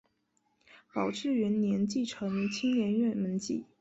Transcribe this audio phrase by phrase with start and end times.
[0.95, 3.65] 宝治元年继承青莲院门迹。